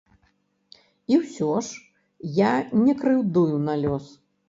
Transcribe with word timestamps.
І 1.13 1.19
ўсё 1.19 1.51
ж 1.69 2.35
я 2.43 2.53
не 2.85 2.99
крыўдую 3.07 3.65
на 3.71 3.81
лёс. 3.87 4.05